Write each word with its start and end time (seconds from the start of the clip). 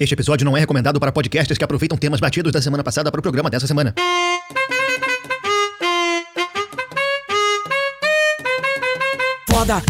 Este 0.00 0.14
episódio 0.14 0.44
não 0.44 0.56
é 0.56 0.60
recomendado 0.60 1.00
para 1.00 1.10
podcasts 1.10 1.58
que 1.58 1.64
aproveitam 1.64 1.98
temas 1.98 2.20
batidos 2.20 2.52
da 2.52 2.62
semana 2.62 2.84
passada 2.84 3.10
para 3.10 3.18
o 3.18 3.22
programa 3.22 3.50
dessa 3.50 3.66
semana. 3.66 3.92
Foda! 9.50 9.82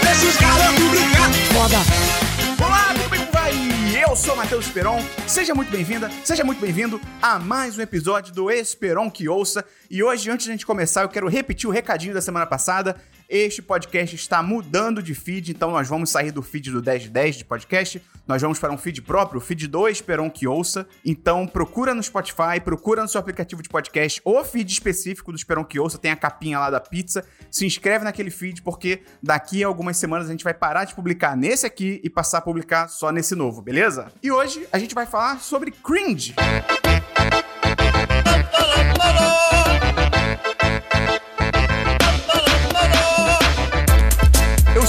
Deixa 0.00 0.26
os 0.26 0.36
garotos 0.36 0.90
brincar. 0.90 1.32
Foda! 1.52 1.76
Olá, 2.64 2.94
tudo 2.94 3.10
bem 3.10 3.18
como 3.18 3.32
vai? 3.32 3.52
Eu 4.00 4.14
sou 4.14 4.34
o 4.34 4.36
Matheus 4.36 4.66
Esperon. 4.66 5.02
Seja 5.26 5.56
muito 5.56 5.72
bem-vinda, 5.72 6.08
seja 6.22 6.44
muito 6.44 6.60
bem-vindo 6.60 7.00
a 7.20 7.40
mais 7.40 7.76
um 7.76 7.80
episódio 7.80 8.32
do 8.32 8.48
Esperon 8.48 9.10
que 9.10 9.28
ouça. 9.28 9.64
E 9.90 10.04
hoje, 10.04 10.30
antes 10.30 10.44
de 10.44 10.52
a 10.52 10.54
gente 10.54 10.64
começar, 10.64 11.02
eu 11.02 11.08
quero 11.08 11.26
repetir 11.26 11.68
o 11.68 11.72
recadinho 11.72 12.14
da 12.14 12.20
semana 12.20 12.46
passada. 12.46 12.94
Este 13.28 13.60
podcast 13.60 14.14
está 14.14 14.40
mudando 14.40 15.02
de 15.02 15.12
feed, 15.12 15.50
então 15.50 15.72
nós 15.72 15.88
vamos 15.88 16.10
sair 16.10 16.30
do 16.30 16.42
feed 16.42 16.70
do 16.70 16.80
10 16.80 17.04
de 17.04 17.08
10 17.10 17.36
de 17.36 17.44
podcast. 17.44 18.00
Nós 18.26 18.40
vamos 18.40 18.60
para 18.60 18.72
um 18.72 18.78
feed 18.78 19.02
próprio, 19.02 19.38
o 19.38 19.40
feed 19.40 19.66
do 19.66 19.88
Esperon 19.88 20.30
que 20.30 20.46
ouça. 20.46 20.86
Então 21.04 21.44
procura 21.44 21.92
no 21.92 22.02
Spotify, 22.02 22.60
procura 22.64 23.02
no 23.02 23.08
seu 23.08 23.18
aplicativo 23.18 23.62
de 23.62 23.68
podcast 23.68 24.20
o 24.24 24.44
feed 24.44 24.70
específico 24.72 25.32
do 25.32 25.36
Esperon 25.36 25.64
que 25.64 25.80
ouça, 25.80 25.98
tem 25.98 26.12
a 26.12 26.16
capinha 26.16 26.60
lá 26.60 26.70
da 26.70 26.78
pizza. 26.78 27.24
Se 27.50 27.66
inscreve 27.66 28.04
naquele 28.04 28.30
feed 28.30 28.62
porque 28.62 29.02
daqui 29.20 29.64
a 29.64 29.66
algumas 29.66 29.96
semanas 29.96 30.28
a 30.28 30.30
gente 30.30 30.44
vai 30.44 30.54
parar 30.54 30.84
de 30.84 30.94
publicar 30.94 31.36
nesse 31.36 31.66
aqui 31.66 32.00
e 32.04 32.08
passar 32.08 32.38
a 32.38 32.42
publicar 32.42 32.88
só 32.88 33.10
nesse 33.10 33.34
novo, 33.34 33.60
beleza? 33.60 34.06
E 34.22 34.30
hoje 34.30 34.68
a 34.70 34.78
gente 34.78 34.94
vai 34.94 35.04
falar 35.04 35.40
sobre 35.40 35.72
cringe. 35.72 36.34
Eu 36.38 37.05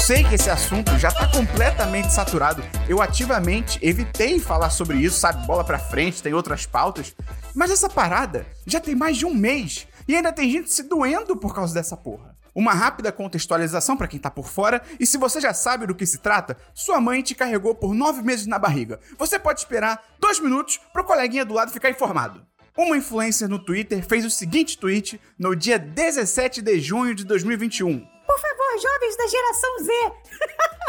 sei 0.08 0.24
que 0.24 0.36
esse 0.36 0.50
assunto 0.50 0.98
já 0.98 1.12
tá 1.12 1.28
completamente 1.28 2.14
saturado. 2.14 2.64
Eu 2.88 3.02
ativamente 3.02 3.78
evitei 3.82 4.40
falar 4.40 4.70
sobre 4.70 4.96
isso, 5.00 5.20
sabe? 5.20 5.46
Bola 5.46 5.66
pra 5.66 5.78
frente, 5.78 6.24
tem 6.24 6.34
outras 6.34 6.66
pautas. 6.66 7.14
Mas 7.54 7.72
essa 7.72 7.90
parada 7.90 8.48
já 8.66 8.80
tem 8.80 8.96
mais 8.96 9.18
de 9.18 9.26
um 9.26 9.34
mês 9.34 9.86
e 10.08 10.16
ainda 10.16 10.32
tem 10.32 10.50
gente 10.50 10.72
se 10.72 10.84
doendo 10.84 11.36
por 11.36 11.54
causa 11.54 11.74
dessa 11.74 11.98
porra. 11.98 12.34
Uma 12.56 12.72
rápida 12.72 13.12
contextualização 13.12 13.98
pra 13.98 14.08
quem 14.08 14.18
tá 14.18 14.32
por 14.32 14.48
fora, 14.48 14.82
e 14.98 15.06
se 15.06 15.18
você 15.18 15.42
já 15.42 15.54
sabe 15.54 15.86
do 15.86 15.94
que 15.94 16.06
se 16.06 16.20
trata, 16.20 16.56
sua 16.74 17.02
mãe 17.02 17.22
te 17.22 17.36
carregou 17.36 17.76
por 17.76 17.94
nove 17.94 18.22
meses 18.22 18.48
na 18.48 18.58
barriga. 18.58 19.02
Você 19.20 19.38
pode 19.38 19.60
esperar 19.60 20.02
dois 20.22 20.40
minutos 20.40 20.80
pro 20.94 21.04
coleguinha 21.04 21.44
do 21.44 21.54
lado 21.54 21.74
ficar 21.74 21.90
informado. 21.90 22.42
Uma 22.78 22.96
influencer 22.96 23.50
no 23.50 23.60
Twitter 23.60 24.02
fez 24.08 24.24
o 24.24 24.30
seguinte 24.30 24.78
tweet 24.78 25.20
no 25.38 25.54
dia 25.54 25.78
17 25.78 26.62
de 26.62 26.80
junho 26.80 27.14
de 27.14 27.26
2021. 27.26 28.17
Por 28.28 28.40
favor, 28.40 28.80
jovens 28.80 29.16
da 29.16 29.28
geração 29.28 29.80
Z. 29.80 29.92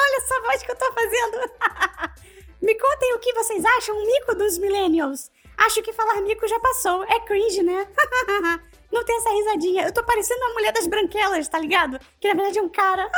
Olha 0.00 0.16
essa 0.16 0.40
voz 0.42 0.62
que 0.62 0.72
eu 0.72 0.76
tô 0.76 0.92
fazendo. 0.92 1.50
Me 2.60 2.74
contem 2.74 3.14
o 3.14 3.20
que 3.20 3.32
vocês 3.32 3.64
acham 3.64 4.04
mico 4.04 4.34
dos 4.34 4.58
millennials. 4.58 5.30
Acho 5.56 5.82
que 5.82 5.92
falar 5.92 6.20
mico 6.20 6.46
já 6.48 6.58
passou. 6.58 7.04
É 7.04 7.20
cringe, 7.20 7.62
né? 7.62 7.86
Não 8.90 9.04
tem 9.04 9.16
essa 9.16 9.30
risadinha. 9.30 9.86
Eu 9.86 9.92
tô 9.92 10.02
parecendo 10.02 10.40
uma 10.40 10.54
mulher 10.54 10.72
das 10.72 10.86
branquelas, 10.86 11.46
tá 11.46 11.58
ligado? 11.58 12.00
Que 12.20 12.28
na 12.28 12.34
verdade 12.34 12.58
é 12.58 12.62
um 12.62 12.68
cara. 12.68 13.08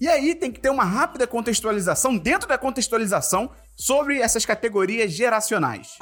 E 0.00 0.08
aí 0.08 0.34
tem 0.34 0.50
que 0.50 0.60
ter 0.60 0.70
uma 0.70 0.84
rápida 0.84 1.26
contextualização 1.26 2.16
dentro 2.16 2.48
da 2.48 2.58
contextualização 2.58 3.50
sobre 3.76 4.20
essas 4.20 4.44
categorias 4.44 5.12
geracionais. 5.12 5.98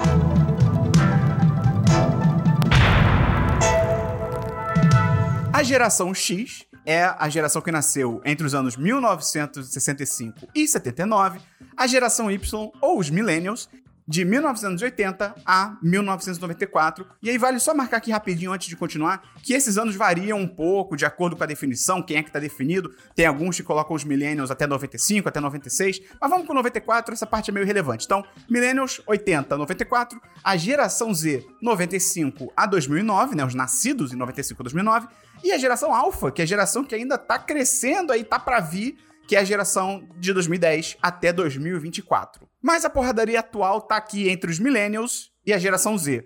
A 5.53 5.63
geração 5.65 6.15
X 6.15 6.68
é 6.89 7.15
a 7.19 7.29
geração 7.29 7.61
que 7.61 7.71
nasceu 7.71 8.23
entre 8.25 8.47
os 8.47 8.55
anos 8.55 8.75
1965 8.75 10.49
e 10.55 10.67
79, 10.67 11.39
a 11.77 11.87
geração 11.87 12.31
Y, 12.31 12.73
ou 12.81 12.99
os 12.99 13.11
Millennials, 13.11 13.69
de 14.09 14.25
1980 14.25 15.35
a 15.45 15.77
1994. 15.83 17.07
E 17.23 17.29
aí 17.29 17.37
vale 17.37 17.61
só 17.61 17.75
marcar 17.75 17.99
aqui 17.99 18.11
rapidinho 18.11 18.51
antes 18.51 18.67
de 18.67 18.75
continuar 18.75 19.23
que 19.43 19.53
esses 19.53 19.77
anos 19.77 19.95
variam 19.95 20.39
um 20.39 20.49
pouco 20.49 20.97
de 20.97 21.05
acordo 21.05 21.37
com 21.37 21.45
a 21.45 21.47
definição, 21.47 22.03
quem 22.03 22.17
é 22.17 22.23
que 22.23 22.31
tá 22.31 22.39
definido. 22.39 22.95
Tem 23.15 23.27
alguns 23.27 23.57
que 23.57 23.63
colocam 23.63 23.95
os 23.95 24.05
millennials 24.05 24.51
até 24.51 24.67
95, 24.67 25.29
até 25.29 25.41
96, 25.41 26.01
mas 26.19 26.31
vamos 26.31 26.47
com 26.47 26.55
94, 26.55 27.13
essa 27.13 27.27
parte 27.27 27.51
é 27.51 27.53
meio 27.53 27.67
relevante. 27.67 28.07
Então, 28.07 28.25
millennials 28.49 29.03
80 29.07 29.55
a 29.55 29.59
94, 29.59 30.19
a 30.43 30.57
geração 30.57 31.13
Z 31.13 31.45
95 31.61 32.51
a 32.57 32.65
2009, 32.65 33.35
né, 33.37 33.45
os 33.45 33.55
nascidos 33.55 34.13
em 34.13 34.17
95 34.17 34.63
a 34.63 34.65
2009, 34.65 35.09
e 35.45 35.53
a 35.53 35.59
geração 35.59 35.95
alfa, 35.95 36.33
que 36.33 36.41
é 36.41 36.45
a 36.45 36.49
geração 36.49 36.83
que 36.83 36.95
ainda 36.95 37.19
tá 37.19 37.39
crescendo 37.39 38.13
aí, 38.13 38.25
tá 38.25 38.39
para 38.39 38.59
vir, 38.61 38.97
que 39.27 39.37
é 39.37 39.41
a 39.41 39.45
geração 39.45 40.09
de 40.17 40.33
2010 40.33 40.97
até 41.03 41.31
2024. 41.31 42.48
Mas 42.61 42.85
a 42.85 42.91
porradaria 42.91 43.39
atual 43.39 43.81
tá 43.81 43.97
aqui 43.97 44.29
entre 44.29 44.51
os 44.51 44.59
millennials 44.59 45.31
e 45.47 45.53
a 45.53 45.59
geração 45.59 45.97
Z. 45.97 46.25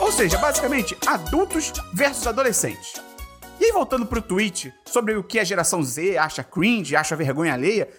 Ou 0.00 0.10
seja, 0.10 0.38
basicamente, 0.38 0.96
adultos 1.06 1.70
versus 1.92 2.26
adolescentes. 2.26 2.94
E 3.60 3.66
aí, 3.66 3.72
voltando 3.72 4.06
pro 4.06 4.22
tweet 4.22 4.72
sobre 4.86 5.14
o 5.16 5.22
que 5.22 5.38
a 5.38 5.44
geração 5.44 5.82
Z 5.82 6.16
acha 6.16 6.42
cringe, 6.42 6.96
acha 6.96 7.14
vergonha 7.14 7.52
alheia, 7.52 7.90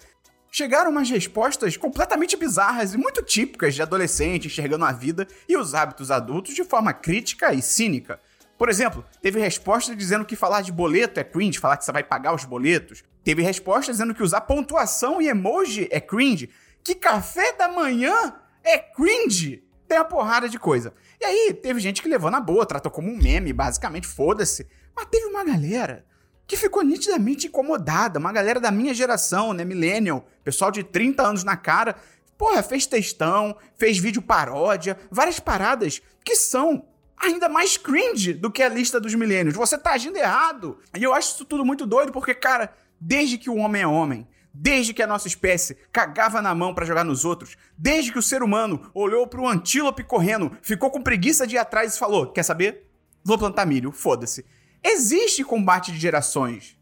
chegaram 0.50 0.90
umas 0.90 1.08
respostas 1.08 1.76
completamente 1.76 2.36
bizarras 2.36 2.94
e 2.94 2.98
muito 2.98 3.22
típicas 3.22 3.76
de 3.76 3.82
adolescente 3.82 4.48
enxergando 4.48 4.84
a 4.84 4.90
vida 4.90 5.28
e 5.48 5.56
os 5.56 5.72
hábitos 5.72 6.10
adultos 6.10 6.52
de 6.52 6.64
forma 6.64 6.92
crítica 6.92 7.54
e 7.54 7.62
cínica. 7.62 8.20
Por 8.58 8.68
exemplo, 8.68 9.04
teve 9.22 9.38
resposta 9.38 9.94
dizendo 9.94 10.24
que 10.24 10.34
falar 10.34 10.62
de 10.62 10.72
boleto 10.72 11.20
é 11.20 11.24
cringe, 11.24 11.60
falar 11.60 11.76
que 11.76 11.84
você 11.84 11.92
vai 11.92 12.02
pagar 12.02 12.34
os 12.34 12.44
boletos. 12.44 13.04
Teve 13.22 13.40
resposta 13.40 13.92
dizendo 13.92 14.12
que 14.12 14.22
usar 14.22 14.40
pontuação 14.40 15.22
e 15.22 15.28
emoji 15.28 15.86
é 15.92 16.00
cringe, 16.00 16.50
que 16.82 16.96
café 16.96 17.52
da 17.52 17.68
manhã 17.68 18.34
é 18.64 18.76
cringe. 18.76 19.62
Tem 19.86 19.96
uma 19.96 20.04
porrada 20.04 20.48
de 20.48 20.58
coisa. 20.58 20.92
E 21.20 21.24
aí, 21.24 21.54
teve 21.54 21.78
gente 21.78 22.02
que 22.02 22.08
levou 22.08 22.30
na 22.32 22.40
boa, 22.40 22.66
tratou 22.66 22.90
como 22.90 23.08
um 23.08 23.16
meme, 23.16 23.52
basicamente, 23.52 24.08
foda-se. 24.08 24.66
Mas 24.94 25.06
teve 25.06 25.26
uma 25.26 25.44
galera 25.44 26.04
que 26.44 26.56
ficou 26.56 26.82
nitidamente 26.82 27.46
incomodada, 27.46 28.18
uma 28.18 28.32
galera 28.32 28.58
da 28.58 28.72
minha 28.72 28.92
geração, 28.92 29.52
né, 29.52 29.64
millennial, 29.64 30.26
pessoal 30.42 30.70
de 30.70 30.82
30 30.82 31.22
anos 31.22 31.44
na 31.44 31.56
cara, 31.56 31.94
porra, 32.36 32.62
fez 32.62 32.86
textão, 32.86 33.56
fez 33.76 33.98
vídeo 33.98 34.22
paródia, 34.22 34.98
várias 35.10 35.38
paradas 35.38 36.02
que 36.24 36.34
são 36.34 36.84
ainda 37.20 37.48
mais 37.48 37.76
cringe 37.76 38.32
do 38.32 38.50
que 38.50 38.62
a 38.62 38.68
lista 38.68 39.00
dos 39.00 39.14
milênios. 39.14 39.54
Você 39.54 39.76
tá 39.76 39.92
agindo 39.92 40.16
errado. 40.16 40.78
E 40.96 41.02
eu 41.02 41.12
acho 41.12 41.34
isso 41.34 41.44
tudo 41.44 41.64
muito 41.64 41.86
doido, 41.86 42.12
porque, 42.12 42.34
cara, 42.34 42.72
desde 43.00 43.38
que 43.38 43.50
o 43.50 43.56
homem 43.56 43.82
é 43.82 43.86
homem, 43.86 44.26
desde 44.52 44.92
que 44.92 45.02
a 45.02 45.06
nossa 45.06 45.28
espécie 45.28 45.76
cagava 45.92 46.42
na 46.42 46.54
mão 46.54 46.74
pra 46.74 46.84
jogar 46.84 47.04
nos 47.04 47.24
outros, 47.24 47.56
desde 47.76 48.12
que 48.12 48.18
o 48.18 48.22
ser 48.22 48.42
humano 48.42 48.90
olhou 48.94 49.26
pro 49.26 49.46
antílope 49.46 50.02
correndo, 50.02 50.56
ficou 50.62 50.90
com 50.90 51.02
preguiça 51.02 51.46
de 51.46 51.56
ir 51.56 51.58
atrás 51.58 51.94
e 51.94 51.98
falou: 51.98 52.32
Quer 52.32 52.42
saber? 52.42 52.88
Vou 53.24 53.38
plantar 53.38 53.66
milho, 53.66 53.92
foda-se. 53.92 54.44
Existe 54.82 55.44
combate 55.44 55.92
de 55.92 55.98
gerações. 55.98 56.76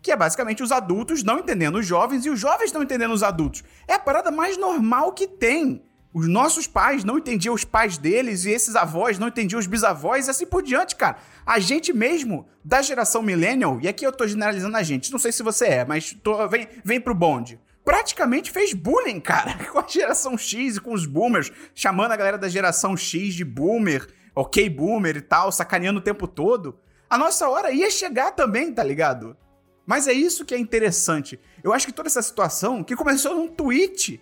Que 0.00 0.12
é 0.12 0.16
basicamente 0.16 0.62
os 0.62 0.70
adultos 0.70 1.24
não 1.24 1.40
entendendo 1.40 1.78
os 1.78 1.86
jovens 1.86 2.24
e 2.24 2.30
os 2.30 2.38
jovens 2.38 2.72
não 2.72 2.82
entendendo 2.82 3.12
os 3.12 3.22
adultos. 3.22 3.64
É 3.88 3.94
a 3.94 3.98
parada 3.98 4.30
mais 4.30 4.56
normal 4.56 5.12
que 5.12 5.26
tem. 5.26 5.82
Os 6.16 6.26
nossos 6.26 6.66
pais 6.66 7.04
não 7.04 7.18
entendiam 7.18 7.54
os 7.54 7.62
pais 7.62 7.98
deles 7.98 8.46
e 8.46 8.50
esses 8.50 8.74
avós 8.74 9.18
não 9.18 9.28
entendiam 9.28 9.58
os 9.60 9.66
bisavós 9.66 10.26
e 10.26 10.30
assim 10.30 10.46
por 10.46 10.62
diante, 10.62 10.96
cara. 10.96 11.18
A 11.44 11.58
gente 11.58 11.92
mesmo, 11.92 12.48
da 12.64 12.80
geração 12.80 13.20
millennial, 13.22 13.78
e 13.82 13.86
aqui 13.86 14.06
eu 14.06 14.10
tô 14.10 14.26
generalizando 14.26 14.78
a 14.78 14.82
gente, 14.82 15.12
não 15.12 15.18
sei 15.18 15.30
se 15.30 15.42
você 15.42 15.66
é, 15.66 15.84
mas 15.84 16.16
tô, 16.22 16.48
vem, 16.48 16.68
vem 16.82 16.98
pro 16.98 17.14
bonde. 17.14 17.60
Praticamente 17.84 18.50
fez 18.50 18.72
bullying, 18.72 19.20
cara, 19.20 19.58
com 19.70 19.78
a 19.78 19.86
geração 19.86 20.38
X 20.38 20.78
e 20.78 20.80
com 20.80 20.94
os 20.94 21.04
boomers, 21.04 21.52
chamando 21.74 22.12
a 22.12 22.16
galera 22.16 22.38
da 22.38 22.48
geração 22.48 22.96
X 22.96 23.34
de 23.34 23.44
boomer, 23.44 24.08
ok 24.34 24.70
boomer 24.70 25.18
e 25.18 25.20
tal, 25.20 25.52
sacaneando 25.52 25.98
o 25.98 26.02
tempo 26.02 26.26
todo. 26.26 26.80
A 27.10 27.18
nossa 27.18 27.46
hora 27.46 27.72
ia 27.72 27.90
chegar 27.90 28.30
também, 28.30 28.72
tá 28.72 28.82
ligado? 28.82 29.36
Mas 29.84 30.08
é 30.08 30.14
isso 30.14 30.46
que 30.46 30.54
é 30.54 30.58
interessante. 30.58 31.38
Eu 31.62 31.74
acho 31.74 31.86
que 31.86 31.92
toda 31.92 32.08
essa 32.08 32.22
situação, 32.22 32.82
que 32.82 32.96
começou 32.96 33.34
num 33.34 33.48
tweet, 33.48 34.18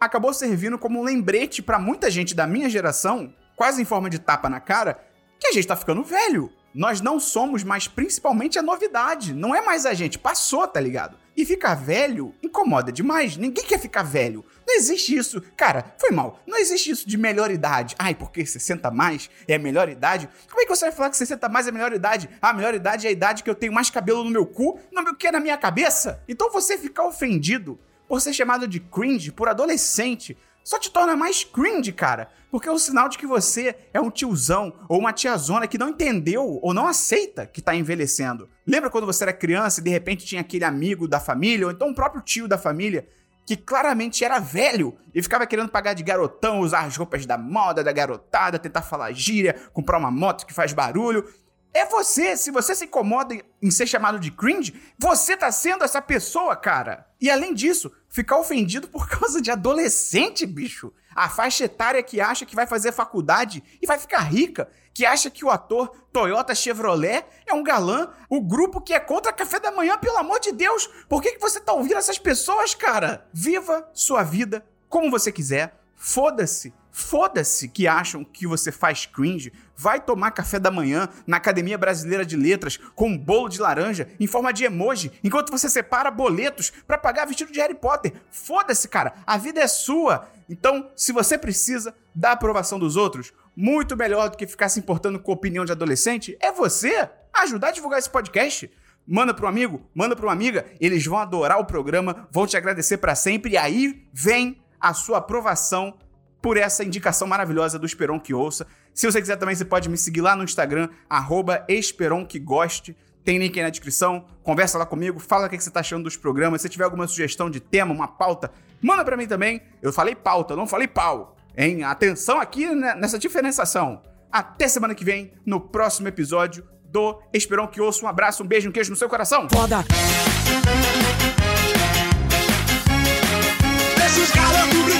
acabou 0.00 0.32
servindo 0.32 0.78
como 0.78 1.00
um 1.00 1.04
lembrete 1.04 1.62
pra 1.62 1.78
muita 1.78 2.10
gente 2.10 2.34
da 2.34 2.46
minha 2.46 2.68
geração, 2.68 3.34
quase 3.54 3.80
em 3.80 3.84
forma 3.84 4.10
de 4.10 4.18
tapa 4.18 4.48
na 4.48 4.60
cara, 4.60 5.00
que 5.38 5.48
a 5.48 5.52
gente 5.52 5.66
tá 5.66 5.76
ficando 5.76 6.02
velho. 6.02 6.50
Nós 6.76 7.00
não 7.00 7.18
somos 7.18 7.64
mais 7.64 7.88
principalmente 7.88 8.58
a 8.58 8.62
novidade. 8.62 9.32
Não 9.32 9.54
é 9.54 9.62
mais 9.62 9.86
a 9.86 9.94
gente. 9.94 10.18
Passou, 10.18 10.68
tá 10.68 10.78
ligado? 10.78 11.16
E 11.34 11.42
ficar 11.46 11.74
velho 11.74 12.34
incomoda 12.42 12.92
demais. 12.92 13.34
Ninguém 13.38 13.64
quer 13.64 13.78
ficar 13.78 14.02
velho. 14.02 14.44
Não 14.66 14.76
existe 14.76 15.16
isso. 15.16 15.40
Cara, 15.56 15.94
foi 15.98 16.10
mal. 16.10 16.38
Não 16.46 16.58
existe 16.58 16.90
isso 16.90 17.08
de 17.08 17.16
melhor 17.16 17.50
idade. 17.50 17.94
Ai, 17.98 18.14
porque 18.14 18.44
60 18.44 18.90
mais 18.90 19.30
é 19.48 19.54
a 19.54 19.58
melhor 19.58 19.88
idade. 19.88 20.28
Como 20.50 20.60
é 20.60 20.64
que 20.66 20.76
você 20.76 20.84
vai 20.84 20.94
falar 20.94 21.08
que 21.08 21.16
60 21.16 21.48
mais 21.48 21.66
é 21.66 21.70
a 21.70 21.72
melhor 21.72 21.94
idade? 21.94 22.28
Ah, 22.42 22.50
a 22.50 22.52
melhor 22.52 22.74
idade 22.74 23.06
é 23.06 23.08
a 23.08 23.12
idade 23.12 23.42
que 23.42 23.48
eu 23.48 23.54
tenho 23.54 23.72
mais 23.72 23.88
cabelo 23.88 24.22
no 24.22 24.30
meu 24.30 24.44
cu, 24.44 24.78
no 24.92 25.16
que 25.16 25.28
é 25.28 25.32
na 25.32 25.40
minha 25.40 25.56
cabeça? 25.56 26.22
Então 26.28 26.52
você 26.52 26.76
ficar 26.76 27.06
ofendido 27.06 27.78
por 28.08 28.20
ser 28.20 28.32
chamado 28.32 28.66
de 28.68 28.80
cringe 28.80 29.32
por 29.32 29.48
adolescente 29.48 30.36
só 30.66 30.80
te 30.80 30.90
torna 30.90 31.14
mais 31.14 31.44
cringe, 31.44 31.92
cara. 31.92 32.28
Porque 32.50 32.68
é 32.68 32.72
o 32.72 32.78
sinal 32.78 33.08
de 33.08 33.16
que 33.16 33.24
você 33.24 33.76
é 33.94 34.00
um 34.00 34.10
tiozão 34.10 34.72
ou 34.88 34.98
uma 34.98 35.12
tiazona 35.12 35.68
que 35.68 35.78
não 35.78 35.90
entendeu 35.90 36.58
ou 36.60 36.74
não 36.74 36.88
aceita 36.88 37.46
que 37.46 37.62
tá 37.62 37.72
envelhecendo. 37.72 38.48
Lembra 38.66 38.90
quando 38.90 39.06
você 39.06 39.22
era 39.22 39.32
criança 39.32 39.80
e 39.80 39.84
de 39.84 39.90
repente 39.90 40.26
tinha 40.26 40.40
aquele 40.40 40.64
amigo 40.64 41.06
da 41.06 41.20
família, 41.20 41.66
ou 41.66 41.72
então 41.72 41.90
o 41.90 41.94
próprio 41.94 42.20
tio 42.20 42.48
da 42.48 42.58
família, 42.58 43.06
que 43.46 43.56
claramente 43.56 44.24
era 44.24 44.40
velho 44.40 44.98
e 45.14 45.22
ficava 45.22 45.46
querendo 45.46 45.68
pagar 45.68 45.94
de 45.94 46.02
garotão, 46.02 46.58
usar 46.58 46.80
as 46.80 46.96
roupas 46.96 47.24
da 47.24 47.38
moda 47.38 47.84
da 47.84 47.92
garotada, 47.92 48.58
tentar 48.58 48.82
falar 48.82 49.12
gíria, 49.12 49.54
comprar 49.72 49.98
uma 49.98 50.10
moto 50.10 50.44
que 50.44 50.52
faz 50.52 50.72
barulho. 50.72 51.32
É 51.76 51.84
você, 51.84 52.38
se 52.38 52.50
você 52.50 52.74
se 52.74 52.86
incomoda 52.86 53.36
em 53.60 53.70
ser 53.70 53.86
chamado 53.86 54.18
de 54.18 54.30
cringe, 54.30 54.80
você 54.98 55.36
tá 55.36 55.52
sendo 55.52 55.84
essa 55.84 56.00
pessoa, 56.00 56.56
cara. 56.56 57.06
E 57.20 57.30
além 57.30 57.52
disso, 57.52 57.92
ficar 58.08 58.38
ofendido 58.38 58.88
por 58.88 59.06
causa 59.12 59.42
de 59.42 59.50
adolescente, 59.50 60.46
bicho. 60.46 60.90
A 61.14 61.28
faixa 61.28 61.64
etária 61.64 62.02
que 62.02 62.18
acha 62.18 62.46
que 62.46 62.56
vai 62.56 62.66
fazer 62.66 62.92
faculdade 62.92 63.62
e 63.82 63.86
vai 63.86 63.98
ficar 63.98 64.20
rica, 64.20 64.70
que 64.94 65.04
acha 65.04 65.28
que 65.28 65.44
o 65.44 65.50
ator 65.50 65.90
Toyota 66.10 66.54
Chevrolet 66.54 67.26
é 67.46 67.52
um 67.52 67.62
galã, 67.62 68.08
o 68.30 68.40
grupo 68.40 68.80
que 68.80 68.94
é 68.94 68.98
contra 68.98 69.30
café 69.30 69.60
da 69.60 69.70
manhã, 69.70 69.98
pelo 69.98 70.16
amor 70.16 70.40
de 70.40 70.52
Deus. 70.52 70.88
Por 71.06 71.20
que, 71.20 71.32
que 71.32 71.40
você 71.40 71.60
tá 71.60 71.74
ouvindo 71.74 71.98
essas 71.98 72.18
pessoas, 72.18 72.74
cara? 72.74 73.28
Viva 73.34 73.86
sua 73.92 74.22
vida 74.22 74.64
como 74.88 75.10
você 75.10 75.30
quiser. 75.30 75.78
Foda-se 75.96 76.72
Foda-se 76.98 77.68
que 77.68 77.86
acham 77.86 78.24
que 78.24 78.46
você 78.46 78.72
faz 78.72 79.04
cringe. 79.04 79.52
Vai 79.76 80.00
tomar 80.00 80.30
café 80.30 80.58
da 80.58 80.70
manhã 80.70 81.10
na 81.26 81.36
Academia 81.36 81.76
Brasileira 81.76 82.24
de 82.24 82.38
Letras 82.38 82.78
com 82.94 83.10
um 83.10 83.18
bolo 83.18 83.50
de 83.50 83.60
laranja 83.60 84.08
em 84.18 84.26
forma 84.26 84.50
de 84.50 84.64
emoji, 84.64 85.12
enquanto 85.22 85.50
você 85.50 85.68
separa 85.68 86.10
boletos 86.10 86.72
para 86.86 86.96
pagar 86.96 87.26
vestido 87.26 87.52
de 87.52 87.60
Harry 87.60 87.74
Potter. 87.74 88.14
Foda-se, 88.30 88.88
cara. 88.88 89.12
A 89.26 89.36
vida 89.36 89.60
é 89.60 89.66
sua. 89.66 90.26
Então, 90.48 90.90
se 90.96 91.12
você 91.12 91.36
precisa 91.36 91.94
da 92.14 92.32
aprovação 92.32 92.78
dos 92.78 92.96
outros, 92.96 93.30
muito 93.54 93.94
melhor 93.94 94.30
do 94.30 94.38
que 94.38 94.46
ficar 94.46 94.70
se 94.70 94.80
importando 94.80 95.20
com 95.20 95.30
a 95.30 95.34
opinião 95.34 95.66
de 95.66 95.72
adolescente 95.72 96.34
é 96.40 96.50
você 96.50 97.10
ajudar 97.42 97.68
a 97.68 97.72
divulgar 97.72 97.98
esse 97.98 98.08
podcast. 98.08 98.70
Manda 99.06 99.34
para 99.34 99.44
um 99.44 99.50
amigo, 99.50 99.86
manda 99.94 100.16
para 100.16 100.24
uma 100.24 100.32
amiga, 100.32 100.64
eles 100.80 101.04
vão 101.04 101.18
adorar 101.18 101.60
o 101.60 101.66
programa, 101.66 102.26
vão 102.32 102.46
te 102.46 102.56
agradecer 102.56 102.96
para 102.96 103.14
sempre 103.14 103.52
e 103.52 103.56
aí 103.58 104.08
vem 104.14 104.64
a 104.80 104.94
sua 104.94 105.18
aprovação 105.18 105.94
por 106.40 106.56
essa 106.56 106.84
indicação 106.84 107.26
maravilhosa 107.26 107.78
do 107.78 107.86
Esperon 107.86 108.20
que 108.20 108.32
ouça. 108.32 108.66
Se 108.94 109.10
você 109.10 109.20
quiser 109.20 109.36
também, 109.36 109.54
você 109.54 109.64
pode 109.64 109.88
me 109.88 109.96
seguir 109.98 110.20
lá 110.20 110.36
no 110.36 110.44
Instagram, 110.44 110.88
arroba 111.08 111.66
Tem 111.66 113.38
link 113.38 113.58
aí 113.58 113.64
na 113.64 113.70
descrição. 113.70 114.24
Conversa 114.42 114.78
lá 114.78 114.86
comigo, 114.86 115.18
fala 115.18 115.46
o 115.46 115.50
que 115.50 115.58
você 115.58 115.70
tá 115.70 115.80
achando 115.80 116.04
dos 116.04 116.16
programas. 116.16 116.62
Se 116.62 116.68
tiver 116.68 116.84
alguma 116.84 117.06
sugestão 117.06 117.50
de 117.50 117.60
tema, 117.60 117.92
uma 117.92 118.08
pauta, 118.08 118.50
manda 118.80 119.04
para 119.04 119.16
mim 119.16 119.26
também. 119.26 119.60
Eu 119.82 119.92
falei 119.92 120.14
pauta, 120.14 120.54
não 120.54 120.66
falei 120.66 120.86
pau. 120.86 121.36
Hein? 121.56 121.82
Atenção 121.82 122.40
aqui 122.40 122.66
nessa 122.74 123.18
diferenciação. 123.18 124.02
Até 124.30 124.68
semana 124.68 124.94
que 124.94 125.04
vem, 125.04 125.32
no 125.44 125.60
próximo 125.60 126.08
episódio 126.08 126.64
do 126.84 127.20
Esperon 127.32 127.66
que 127.66 127.80
ouça. 127.80 128.04
Um 128.04 128.08
abraço, 128.08 128.42
um 128.42 128.46
beijo, 128.46 128.68
um 128.68 128.72
queijo 128.72 128.90
no 128.90 128.96
seu 128.96 129.08
coração. 129.08 129.48
Foda. 129.50 129.84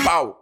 Pau. 0.07 0.35